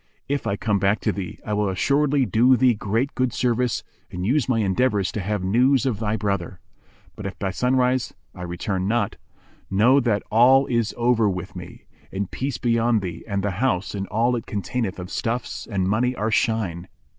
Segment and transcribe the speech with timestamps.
[0.27, 4.25] If I come back to thee, I will assuredly do thee great good service and
[4.25, 6.59] use my endeavours to have news of thy brother;
[7.15, 9.17] but if by sunrise I return not,
[9.69, 13.93] know that all is over with me; and peace be on thee, and the house
[13.93, 16.87] and all it containeth of stuffs and money are shine."